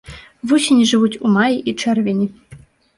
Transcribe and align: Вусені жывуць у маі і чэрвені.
Вусені 0.51 0.87
жывуць 0.93 1.21
у 1.27 1.37
маі 1.37 1.57
і 1.69 1.77
чэрвені. 1.85 2.27